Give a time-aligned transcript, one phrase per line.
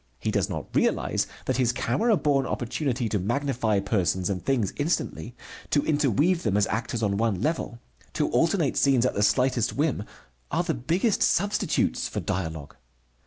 [0.17, 5.35] He does not realize that his camera born opportunity to magnify persons and things instantly,
[5.69, 7.77] to interweave them as actors on one level,
[8.13, 10.01] to alternate scenes at the slightest whim,
[10.49, 12.75] are the big substitutes for dialogue.